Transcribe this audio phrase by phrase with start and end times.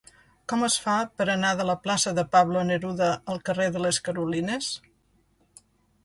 [0.51, 3.99] Com es fa per anar de la plaça de Pablo Neruda al carrer de les
[4.09, 4.71] Carolines?